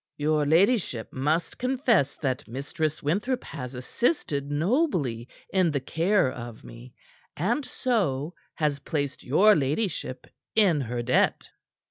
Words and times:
"Your 0.17 0.47
ladyship 0.47 1.13
must 1.13 1.59
confess 1.59 2.15
that 2.15 2.47
Mistress 2.47 3.03
Winthrop 3.03 3.43
has 3.43 3.75
assisted 3.75 4.49
nobly 4.49 5.27
in 5.53 5.69
the 5.69 5.79
care 5.79 6.31
of 6.31 6.63
me, 6.63 6.95
and 7.37 7.63
so, 7.63 8.33
has 8.55 8.79
placed 8.79 9.23
your 9.23 9.55
ladyship 9.55 10.25
in 10.55 10.81
her 10.81 11.03
debt." 11.03 11.49